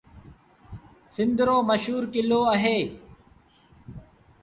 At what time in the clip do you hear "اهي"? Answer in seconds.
2.53-2.77